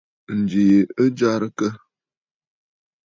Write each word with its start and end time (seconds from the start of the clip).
Ǹjì 0.39 0.61
yì 0.71 0.79
ɨ 1.01 1.05
jɛrɨkə. 1.17 1.67